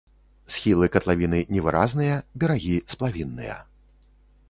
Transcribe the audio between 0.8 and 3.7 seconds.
катлавіны невыразныя, берагі сплавінныя.